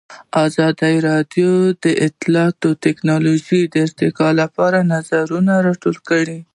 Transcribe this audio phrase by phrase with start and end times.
[0.45, 1.49] ازادي راډیو
[1.83, 6.39] د اطلاعاتی تکنالوژي د ارتقا لپاره نظرونه راټول کړي.